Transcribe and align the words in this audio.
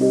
Hallo 0.00 0.06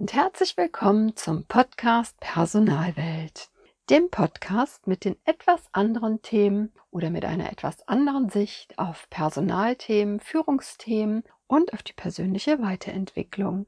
und 0.00 0.12
herzlich 0.12 0.56
willkommen 0.56 1.14
zum 1.14 1.44
Podcast 1.44 2.18
Personalwelt, 2.18 3.48
dem 3.90 4.10
Podcast 4.10 4.86
mit 4.86 5.04
den 5.04 5.16
etwas 5.24 5.62
anderen 5.72 6.20
Themen 6.20 6.72
oder 6.90 7.08
mit 7.08 7.24
einer 7.24 7.50
etwas 7.50 7.86
anderen 7.88 8.28
Sicht 8.28 8.78
auf 8.78 9.08
Personalthemen, 9.08 10.20
Führungsthemen 10.20 11.24
und 11.46 11.72
auf 11.72 11.82
die 11.82 11.94
persönliche 11.94 12.60
Weiterentwicklung. 12.60 13.66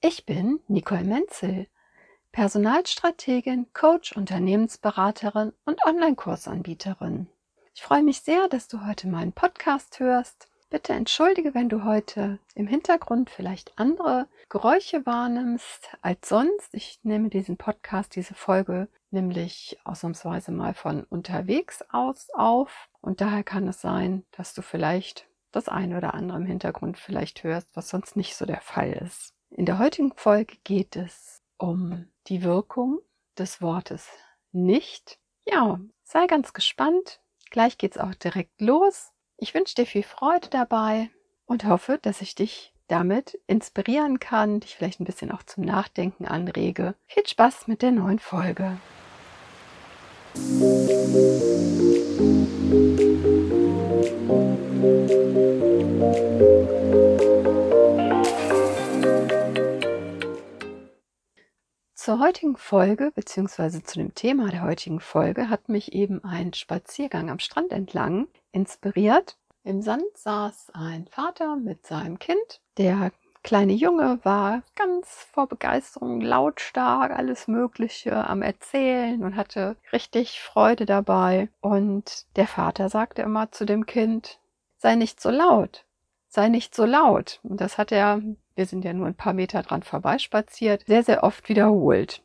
Ich 0.00 0.26
bin 0.26 0.58
Nicole 0.66 1.04
Menzel, 1.04 1.68
Personalstrategin, 2.32 3.72
Coach, 3.72 4.16
Unternehmensberaterin 4.16 5.52
und 5.64 5.84
Online-Kursanbieterin. 5.84 7.28
Ich 7.72 7.82
freue 7.82 8.02
mich 8.02 8.22
sehr, 8.22 8.48
dass 8.48 8.66
du 8.66 8.84
heute 8.84 9.06
meinen 9.06 9.32
Podcast 9.32 10.00
hörst 10.00 10.50
Bitte 10.70 10.92
entschuldige, 10.92 11.52
wenn 11.52 11.68
du 11.68 11.82
heute 11.82 12.38
im 12.54 12.68
Hintergrund 12.68 13.28
vielleicht 13.28 13.76
andere 13.76 14.28
Geräusche 14.48 15.04
wahrnimmst 15.04 15.90
als 16.00 16.28
sonst. 16.28 16.72
Ich 16.74 17.00
nehme 17.02 17.28
diesen 17.28 17.56
Podcast, 17.56 18.14
diese 18.14 18.34
Folge 18.34 18.86
nämlich 19.12 19.78
ausnahmsweise 19.84 20.52
mal 20.52 20.74
von 20.74 21.04
unterwegs 21.04 21.82
aus 21.90 22.28
auf. 22.30 22.88
Und 23.00 23.20
daher 23.20 23.44
kann 23.44 23.68
es 23.68 23.80
sein, 23.80 24.24
dass 24.32 24.54
du 24.54 24.62
vielleicht 24.62 25.28
das 25.52 25.68
eine 25.68 25.96
oder 25.96 26.14
andere 26.14 26.38
im 26.38 26.46
Hintergrund 26.46 26.98
vielleicht 26.98 27.42
hörst, 27.42 27.68
was 27.74 27.88
sonst 27.88 28.16
nicht 28.16 28.36
so 28.36 28.46
der 28.46 28.60
Fall 28.60 28.92
ist. 28.92 29.34
In 29.50 29.66
der 29.66 29.78
heutigen 29.78 30.12
Folge 30.14 30.56
geht 30.64 30.96
es 30.96 31.42
um 31.58 32.06
die 32.28 32.42
Wirkung 32.42 33.00
des 33.36 33.60
Wortes 33.60 34.08
nicht. 34.52 35.18
Ja, 35.44 35.80
sei 36.04 36.26
ganz 36.26 36.52
gespannt. 36.52 37.20
Gleich 37.50 37.78
geht's 37.78 37.98
auch 37.98 38.14
direkt 38.14 38.60
los. 38.60 39.12
Ich 39.36 39.54
wünsche 39.54 39.74
dir 39.74 39.86
viel 39.86 40.02
Freude 40.02 40.48
dabei 40.50 41.10
und 41.46 41.64
hoffe, 41.64 41.98
dass 42.00 42.20
ich 42.20 42.34
dich 42.34 42.72
damit 42.86 43.40
inspirieren 43.46 44.18
kann, 44.18 44.60
dich 44.60 44.76
vielleicht 44.76 45.00
ein 45.00 45.04
bisschen 45.04 45.32
auch 45.32 45.42
zum 45.42 45.64
Nachdenken 45.64 46.26
anrege. 46.26 46.94
Viel 47.06 47.26
Spaß 47.26 47.66
mit 47.68 47.82
der 47.82 47.92
neuen 47.92 48.18
Folge. 48.18 48.78
Zur 50.32 50.48
heutigen 62.20 62.56
Folge 62.56 63.10
bzw. 63.12 63.82
zu 63.82 63.98
dem 63.98 64.14
Thema 64.14 64.50
der 64.50 64.62
heutigen 64.62 65.00
Folge 65.00 65.50
hat 65.50 65.68
mich 65.68 65.92
eben 65.92 66.22
ein 66.22 66.52
Spaziergang 66.52 67.28
am 67.28 67.40
Strand 67.40 67.72
entlang 67.72 68.28
inspiriert. 68.52 69.36
Im 69.64 69.82
Sand 69.82 70.04
saß 70.14 70.70
ein 70.74 71.08
Vater 71.08 71.56
mit 71.56 71.86
seinem 71.86 72.20
Kind. 72.20 72.60
Der 72.76 73.00
kleine 73.42 73.72
Junge 73.72 74.20
war 74.22 74.62
ganz 74.76 75.08
vor 75.32 75.46
Begeisterung 75.46 76.20
lautstark, 76.20 77.12
alles 77.12 77.48
Mögliche 77.48 78.26
am 78.26 78.42
Erzählen 78.42 79.22
und 79.22 79.36
hatte 79.36 79.76
richtig 79.92 80.40
Freude 80.40 80.86
dabei. 80.86 81.48
Und 81.60 82.26
der 82.36 82.46
Vater 82.46 82.88
sagte 82.88 83.22
immer 83.22 83.50
zu 83.52 83.64
dem 83.64 83.86
Kind, 83.86 84.40
sei 84.76 84.94
nicht 84.94 85.20
so 85.20 85.30
laut, 85.30 85.84
sei 86.28 86.48
nicht 86.48 86.74
so 86.74 86.84
laut. 86.84 87.40
Und 87.42 87.60
das 87.60 87.78
hat 87.78 87.92
er, 87.92 88.22
wir 88.54 88.66
sind 88.66 88.84
ja 88.84 88.92
nur 88.92 89.06
ein 89.06 89.14
paar 89.14 89.34
Meter 89.34 89.62
dran 89.62 89.82
vorbeispaziert, 89.82 90.84
sehr, 90.86 91.02
sehr 91.02 91.22
oft 91.22 91.48
wiederholt. 91.48 92.22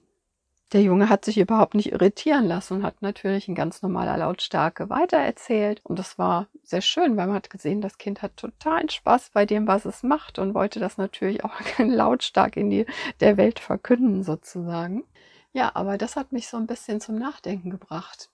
Der 0.74 0.82
Junge 0.82 1.10
hat 1.10 1.26
sich 1.26 1.38
überhaupt 1.38 1.76
nicht 1.76 1.92
irritieren 1.92 2.46
lassen 2.46 2.78
und 2.78 2.84
hat 2.84 3.02
natürlich 3.02 3.48
in 3.48 3.54
ganz 3.54 3.84
normaler 3.84 4.18
Lautstärke 4.18 4.90
weitererzählt. 4.90 5.80
Und 5.84 6.00
das 6.00 6.18
war 6.18 6.48
sehr 6.64 6.82
schön, 6.82 7.16
weil 7.18 7.28
man 7.28 7.36
hat 7.36 7.52
gesehen, 7.52 7.82
das 7.82 8.00
Kind 8.00 8.24
hat 8.24 8.36
totalen 8.36 8.90
Spaß 8.90 9.30
bei 9.32 9.46
dem, 9.46 9.68
was 9.68 9.86
es 9.86 10.02
macht 10.02 10.40
und 10.40 10.56
wollte 10.56 10.80
das 10.80 10.98
natürlich 10.98 11.44
auch 11.44 11.54
lautstark 11.78 12.58
in 12.58 12.72
die, 12.72 12.86
der 13.20 13.38
Welt 13.38 13.60
verkünden 13.60 14.24
sozusagen. 14.24 15.04
Ja, 15.54 15.72
aber 15.76 15.98
das 15.98 16.16
hat 16.16 16.32
mich 16.32 16.48
so 16.48 16.58
ein 16.58 16.68
bisschen 16.68 17.00
zum 17.00 17.18
Nachdenken 17.18 17.70
gebracht. 17.70 18.30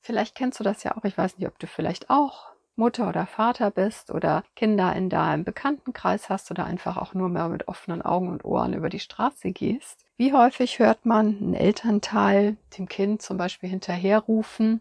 Vielleicht 0.00 0.34
kennst 0.34 0.58
du 0.60 0.64
das 0.64 0.82
ja 0.84 0.96
auch. 0.96 1.04
Ich 1.04 1.16
weiß 1.16 1.38
nicht, 1.38 1.46
ob 1.46 1.58
du 1.58 1.66
vielleicht 1.66 2.10
auch 2.10 2.53
Mutter 2.76 3.08
oder 3.08 3.26
Vater 3.26 3.70
bist 3.70 4.10
oder 4.10 4.44
Kinder 4.56 4.94
in 4.94 5.08
deinem 5.08 5.44
Bekanntenkreis 5.44 6.28
hast 6.28 6.50
oder 6.50 6.64
einfach 6.64 6.96
auch 6.96 7.14
nur 7.14 7.28
mehr 7.28 7.48
mit 7.48 7.68
offenen 7.68 8.02
Augen 8.02 8.28
und 8.28 8.44
Ohren 8.44 8.74
über 8.74 8.88
die 8.88 9.00
Straße 9.00 9.52
gehst. 9.52 10.04
Wie 10.16 10.32
häufig 10.32 10.78
hört 10.78 11.06
man 11.06 11.36
einen 11.38 11.54
Elternteil 11.54 12.56
dem 12.78 12.88
Kind 12.88 13.22
zum 13.22 13.36
Beispiel 13.36 13.68
hinterherrufen, 13.68 14.80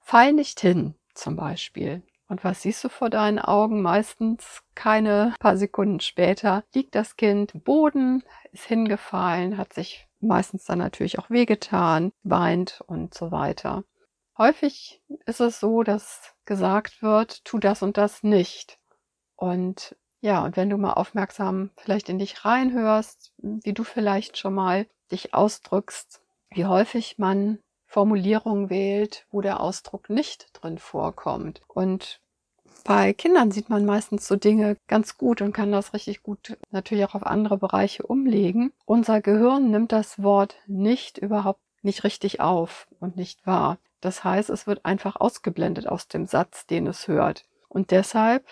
fall 0.00 0.32
nicht 0.32 0.60
hin 0.60 0.94
zum 1.14 1.36
Beispiel. 1.36 2.02
Und 2.28 2.44
was 2.44 2.62
siehst 2.62 2.82
du 2.82 2.88
vor 2.88 3.10
deinen 3.10 3.38
Augen? 3.38 3.82
Meistens 3.82 4.62
keine 4.74 5.34
paar 5.38 5.58
Sekunden 5.58 6.00
später 6.00 6.64
liegt 6.74 6.94
das 6.94 7.16
Kind 7.16 7.54
im 7.54 7.60
Boden, 7.60 8.22
ist 8.52 8.64
hingefallen, 8.64 9.58
hat 9.58 9.74
sich 9.74 10.08
meistens 10.20 10.64
dann 10.64 10.78
natürlich 10.78 11.18
auch 11.18 11.28
wehgetan, 11.28 12.12
weint 12.22 12.82
und 12.86 13.12
so 13.12 13.32
weiter. 13.32 13.84
Häufig 14.42 15.00
ist 15.24 15.40
es 15.40 15.60
so, 15.60 15.84
dass 15.84 16.34
gesagt 16.46 17.00
wird, 17.00 17.44
tu 17.44 17.60
das 17.60 17.80
und 17.80 17.96
das 17.96 18.24
nicht. 18.24 18.76
Und 19.36 19.94
ja, 20.20 20.44
und 20.44 20.56
wenn 20.56 20.68
du 20.68 20.78
mal 20.78 20.94
aufmerksam 20.94 21.70
vielleicht 21.76 22.08
in 22.08 22.18
dich 22.18 22.44
reinhörst, 22.44 23.32
wie 23.38 23.72
du 23.72 23.84
vielleicht 23.84 24.36
schon 24.36 24.54
mal 24.54 24.88
dich 25.12 25.32
ausdrückst, 25.32 26.22
wie 26.50 26.66
häufig 26.66 27.18
man 27.18 27.60
Formulierungen 27.86 28.68
wählt, 28.68 29.28
wo 29.30 29.42
der 29.42 29.60
Ausdruck 29.60 30.10
nicht 30.10 30.48
drin 30.54 30.78
vorkommt. 30.78 31.62
Und 31.68 32.20
bei 32.82 33.12
Kindern 33.12 33.52
sieht 33.52 33.68
man 33.68 33.86
meistens 33.86 34.26
so 34.26 34.34
Dinge 34.34 34.76
ganz 34.88 35.18
gut 35.18 35.40
und 35.40 35.52
kann 35.52 35.70
das 35.70 35.94
richtig 35.94 36.24
gut 36.24 36.58
natürlich 36.72 37.04
auch 37.04 37.14
auf 37.14 37.26
andere 37.26 37.58
Bereiche 37.58 38.02
umlegen. 38.02 38.72
Unser 38.86 39.20
Gehirn 39.20 39.70
nimmt 39.70 39.92
das 39.92 40.20
Wort 40.20 40.56
nicht 40.66 41.16
überhaupt 41.16 41.62
nicht 41.82 42.02
richtig 42.02 42.40
auf 42.40 42.88
und 42.98 43.14
nicht 43.14 43.46
wahr. 43.46 43.78
Das 44.02 44.24
heißt, 44.24 44.50
es 44.50 44.66
wird 44.66 44.84
einfach 44.84 45.16
ausgeblendet 45.16 45.86
aus 45.86 46.08
dem 46.08 46.26
Satz, 46.26 46.66
den 46.66 46.86
es 46.88 47.08
hört. 47.08 47.44
Und 47.68 47.92
deshalb, 47.92 48.44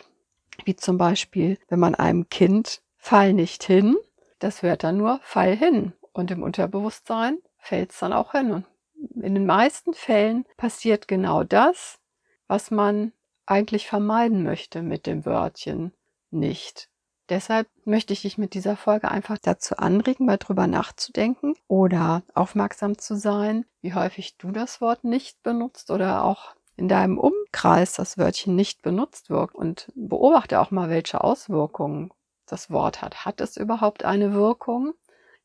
wie 0.64 0.76
zum 0.76 0.96
Beispiel, 0.96 1.58
wenn 1.68 1.80
man 1.80 1.94
einem 1.94 2.30
Kind 2.30 2.80
fall 2.96 3.34
nicht 3.34 3.64
hin, 3.64 3.96
das 4.38 4.62
hört 4.62 4.84
dann 4.84 4.96
nur 4.96 5.20
fall 5.22 5.54
hin. 5.54 5.92
Und 6.12 6.30
im 6.30 6.42
Unterbewusstsein 6.42 7.38
fällt 7.58 7.90
es 7.90 7.98
dann 7.98 8.12
auch 8.12 8.32
hin. 8.32 8.64
Und 8.94 9.24
in 9.24 9.34
den 9.34 9.44
meisten 9.44 9.92
Fällen 9.92 10.46
passiert 10.56 11.08
genau 11.08 11.42
das, 11.42 11.98
was 12.46 12.70
man 12.70 13.12
eigentlich 13.44 13.88
vermeiden 13.88 14.44
möchte 14.44 14.82
mit 14.82 15.06
dem 15.06 15.26
Wörtchen 15.26 15.92
nicht. 16.30 16.88
Deshalb 17.30 17.68
möchte 17.84 18.12
ich 18.12 18.22
dich 18.22 18.38
mit 18.38 18.54
dieser 18.54 18.76
Folge 18.76 19.08
einfach 19.08 19.38
dazu 19.38 19.76
anregen, 19.76 20.26
mal 20.26 20.36
drüber 20.36 20.66
nachzudenken 20.66 21.54
oder 21.68 22.24
aufmerksam 22.34 22.98
zu 22.98 23.16
sein, 23.16 23.64
wie 23.82 23.94
häufig 23.94 24.36
du 24.36 24.50
das 24.50 24.80
Wort 24.80 25.04
nicht 25.04 25.40
benutzt 25.44 25.92
oder 25.92 26.24
auch 26.24 26.56
in 26.76 26.88
deinem 26.88 27.18
Umkreis 27.18 27.92
das 27.92 28.18
Wörtchen 28.18 28.56
nicht 28.56 28.82
benutzt 28.82 29.30
wird 29.30 29.54
und 29.54 29.92
beobachte 29.94 30.58
auch 30.60 30.72
mal, 30.72 30.90
welche 30.90 31.22
Auswirkungen 31.22 32.10
das 32.46 32.68
Wort 32.68 33.00
hat. 33.00 33.24
Hat 33.24 33.40
es 33.40 33.56
überhaupt 33.56 34.04
eine 34.04 34.32
Wirkung? 34.32 34.94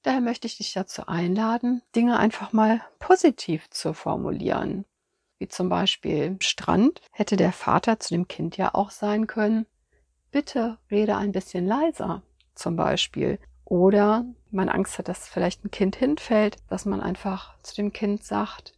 Daher 0.01 0.21
möchte 0.21 0.47
ich 0.47 0.57
dich 0.57 0.73
dazu 0.73 1.05
einladen, 1.05 1.83
Dinge 1.95 2.17
einfach 2.17 2.51
mal 2.51 2.81
positiv 2.97 3.69
zu 3.69 3.93
formulieren. 3.93 4.85
Wie 5.37 5.49
zum 5.49 5.69
Beispiel 5.69 6.37
Strand 6.41 7.01
hätte 7.11 7.35
der 7.35 7.51
Vater 7.51 7.99
zu 7.99 8.15
dem 8.15 8.27
Kind 8.27 8.57
ja 8.57 8.73
auch 8.73 8.89
sein 8.89 9.27
können 9.27 9.67
bitte 10.35 10.77
rede 10.91 11.15
ein 11.15 11.31
bisschen 11.31 11.65
leiser 11.65 12.21
zum 12.55 12.75
Beispiel. 12.75 13.39
Oder 13.63 14.25
man 14.51 14.67
Angst 14.67 14.97
hat, 14.97 15.07
dass 15.07 15.29
vielleicht 15.29 15.63
ein 15.63 15.71
Kind 15.71 15.95
hinfällt, 15.95 16.57
dass 16.67 16.83
man 16.83 16.99
einfach 16.99 17.57
zu 17.61 17.73
dem 17.73 17.93
Kind 17.93 18.21
sagt, 18.21 18.73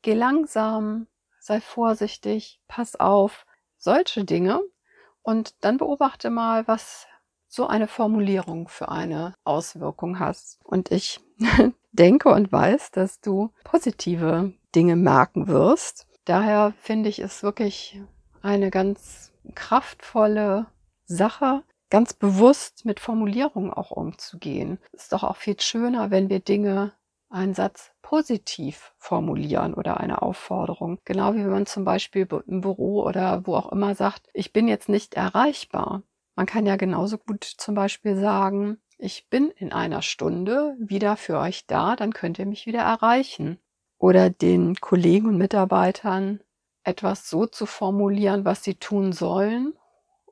geh 0.00 0.14
langsam, 0.14 1.06
sei 1.40 1.60
vorsichtig, 1.60 2.62
pass 2.68 2.96
auf, 2.96 3.44
solche 3.76 4.24
Dinge. 4.24 4.62
Und 5.20 5.62
dann 5.62 5.76
beobachte 5.76 6.30
mal, 6.30 6.66
was 6.66 7.06
so 7.48 7.66
eine 7.66 7.86
Formulierung 7.86 8.68
für 8.68 8.88
eine 8.88 9.34
Auswirkung 9.44 10.18
hast. 10.18 10.58
Und 10.64 10.90
ich 10.90 11.20
denke 11.92 12.30
und 12.30 12.50
weiß, 12.50 12.92
dass 12.92 13.20
du 13.20 13.52
positive 13.62 14.54
Dinge 14.74 14.96
merken 14.96 15.48
wirst. 15.48 16.06
Daher 16.24 16.72
finde 16.80 17.10
ich 17.10 17.18
es 17.18 17.42
wirklich 17.42 18.00
eine 18.40 18.70
ganz 18.70 19.32
kraftvolle 19.54 20.66
Sache 21.08 21.64
ganz 21.90 22.12
bewusst 22.12 22.84
mit 22.84 23.00
Formulierungen 23.00 23.72
auch 23.72 23.90
umzugehen. 23.90 24.78
Ist 24.92 25.12
doch 25.12 25.24
auch 25.24 25.36
viel 25.36 25.58
schöner, 25.58 26.10
wenn 26.10 26.28
wir 26.28 26.40
Dinge 26.40 26.92
einen 27.30 27.54
Satz 27.54 27.92
positiv 28.02 28.92
formulieren 28.98 29.74
oder 29.74 29.98
eine 29.98 30.22
Aufforderung. 30.22 30.98
Genau 31.04 31.34
wie 31.34 31.40
wenn 31.40 31.50
man 31.50 31.66
zum 31.66 31.84
Beispiel 31.84 32.26
im 32.46 32.60
Büro 32.60 33.02
oder 33.02 33.46
wo 33.46 33.54
auch 33.54 33.72
immer 33.72 33.94
sagt, 33.94 34.28
ich 34.32 34.52
bin 34.52 34.68
jetzt 34.68 34.88
nicht 34.88 35.14
erreichbar. 35.14 36.02
Man 36.36 36.46
kann 36.46 36.66
ja 36.66 36.76
genauso 36.76 37.18
gut 37.18 37.44
zum 37.44 37.74
Beispiel 37.74 38.16
sagen, 38.16 38.78
ich 38.96 39.28
bin 39.28 39.50
in 39.50 39.72
einer 39.72 40.02
Stunde 40.02 40.76
wieder 40.78 41.16
für 41.16 41.38
euch 41.38 41.66
da, 41.66 41.96
dann 41.96 42.12
könnt 42.12 42.38
ihr 42.38 42.46
mich 42.46 42.66
wieder 42.66 42.80
erreichen. 42.80 43.58
Oder 43.98 44.30
den 44.30 44.76
Kollegen 44.76 45.28
und 45.28 45.38
Mitarbeitern 45.38 46.40
etwas 46.84 47.28
so 47.28 47.46
zu 47.46 47.66
formulieren, 47.66 48.44
was 48.44 48.62
sie 48.62 48.76
tun 48.76 49.12
sollen 49.12 49.74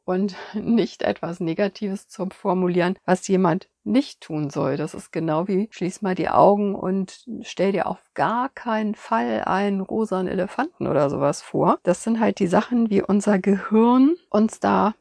und 0.07 0.37
nicht 0.55 1.03
etwas 1.03 1.41
Negatives 1.41 2.09
zu 2.09 2.29
formulieren, 2.31 2.97
was 3.05 3.29
jemand 3.29 3.69
nicht 3.85 4.21
tun 4.21 4.49
soll. 4.49 4.77
Das 4.77 4.95
ist 4.95 5.13
genau 5.13 5.49
wie 5.49 5.69
schließ 5.71 6.01
mal 6.01 6.15
die 6.15 6.29
Augen 6.29 6.75
und 6.75 7.27
stell 7.43 7.73
dir 7.73 7.87
auf 7.87 7.99
gar 8.15 8.49
keinen 8.49 8.95
Fall 8.95 9.43
einen 9.45 9.81
rosanen 9.81 10.29
Elefanten 10.29 10.87
oder 10.87 11.11
sowas 11.11 11.43
vor. 11.43 11.79
Das 11.83 12.03
sind 12.03 12.21
halt 12.21 12.39
die 12.39 12.47
Sachen, 12.47 12.89
wie 12.89 13.03
unser 13.03 13.39
Gehirn 13.39 14.17
uns 14.31 14.61
da 14.61 14.95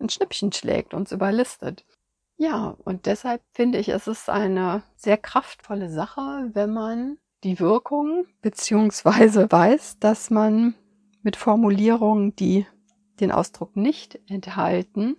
ein 0.00 0.08
Schnippchen 0.08 0.52
schlägt, 0.52 0.92
uns 0.92 1.12
überlistet. 1.12 1.84
Ja, 2.36 2.76
und 2.84 3.06
deshalb 3.06 3.42
finde 3.52 3.78
ich, 3.78 3.88
es 3.88 4.06
ist 4.06 4.28
eine 4.28 4.82
sehr 4.96 5.16
kraftvolle 5.16 5.90
Sache, 5.90 6.50
wenn 6.52 6.72
man 6.72 7.18
die 7.44 7.60
Wirkung 7.60 8.26
beziehungsweise 8.42 9.50
weiß, 9.50 9.98
dass 10.00 10.30
man 10.30 10.74
mit 11.22 11.36
Formulierungen, 11.36 12.34
die 12.36 12.66
den 13.20 13.32
Ausdruck 13.32 13.76
nicht 13.76 14.18
enthalten, 14.28 15.16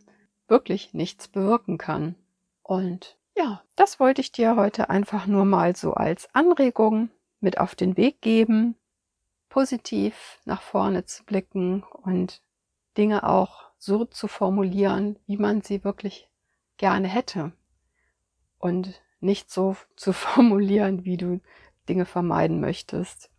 wirklich 0.47 0.93
nichts 0.93 1.27
bewirken 1.27 1.77
kann. 1.77 2.15
Und 2.63 3.17
ja, 3.35 3.61
das 3.75 3.99
wollte 3.99 4.21
ich 4.21 4.31
dir 4.31 4.55
heute 4.55 4.89
einfach 4.89 5.25
nur 5.25 5.45
mal 5.45 5.75
so 5.75 5.93
als 5.93 6.33
Anregung 6.33 7.09
mit 7.39 7.59
auf 7.59 7.75
den 7.75 7.95
Weg 7.97 8.21
geben, 8.21 8.75
positiv 9.47 10.39
nach 10.45 10.61
vorne 10.61 11.05
zu 11.05 11.23
blicken 11.23 11.83
und 11.83 12.41
Dinge 12.97 13.23
auch 13.23 13.69
so 13.77 14.05
zu 14.05 14.27
formulieren, 14.27 15.17
wie 15.25 15.37
man 15.37 15.61
sie 15.61 15.83
wirklich 15.83 16.29
gerne 16.77 17.07
hätte. 17.07 17.53
Und 18.57 19.01
nicht 19.19 19.49
so 19.49 19.75
zu 19.95 20.13
formulieren, 20.13 21.05
wie 21.05 21.17
du 21.17 21.39
Dinge 21.87 22.05
vermeiden 22.05 22.59
möchtest. 22.59 23.29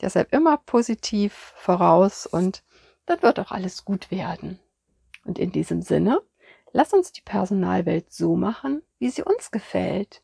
Deshalb 0.00 0.32
immer 0.32 0.56
positiv 0.56 1.52
voraus 1.56 2.26
und 2.26 2.64
dann 3.10 3.22
wird 3.22 3.40
auch 3.40 3.50
alles 3.50 3.84
gut 3.84 4.10
werden. 4.10 4.58
Und 5.24 5.38
in 5.38 5.52
diesem 5.52 5.82
Sinne, 5.82 6.22
lass 6.72 6.92
uns 6.92 7.12
die 7.12 7.22
Personalwelt 7.22 8.12
so 8.12 8.36
machen, 8.36 8.82
wie 8.98 9.10
sie 9.10 9.22
uns 9.22 9.50
gefällt. 9.50 10.22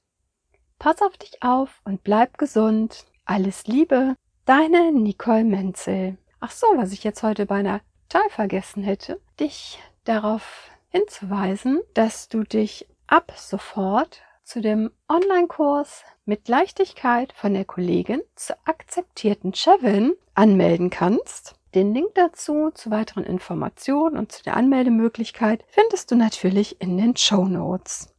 Pass 0.78 1.02
auf 1.02 1.16
dich 1.16 1.42
auf 1.42 1.80
und 1.84 2.04
bleib 2.04 2.38
gesund. 2.38 3.04
Alles 3.24 3.66
Liebe, 3.66 4.14
deine 4.44 4.92
Nicole 4.92 5.44
Menzel. 5.44 6.16
Ach 6.38 6.52
so, 6.52 6.66
was 6.76 6.92
ich 6.92 7.02
jetzt 7.02 7.22
heute 7.22 7.46
beinahe 7.46 7.80
total 8.08 8.28
vergessen 8.30 8.84
hätte, 8.84 9.20
dich 9.40 9.80
darauf 10.04 10.70
hinzuweisen, 10.90 11.80
dass 11.94 12.28
du 12.28 12.44
dich 12.44 12.86
ab 13.08 13.32
sofort 13.36 14.22
zu 14.44 14.60
dem 14.60 14.92
Online-Kurs 15.08 16.04
mit 16.24 16.46
Leichtigkeit 16.46 17.32
von 17.32 17.54
der 17.54 17.64
Kollegin 17.64 18.22
zur 18.36 18.56
akzeptierten 18.64 19.54
Chevin 19.54 20.14
anmelden 20.34 20.90
kannst. 20.90 21.55
Den 21.76 21.92
Link 21.92 22.14
dazu 22.14 22.70
zu 22.72 22.90
weiteren 22.90 23.22
Informationen 23.24 24.16
und 24.16 24.32
zu 24.32 24.42
der 24.42 24.56
Anmeldemöglichkeit 24.56 25.62
findest 25.68 26.10
du 26.10 26.16
natürlich 26.16 26.80
in 26.80 26.96
den 26.96 27.14
Show 27.16 27.44
Notes. 27.44 28.14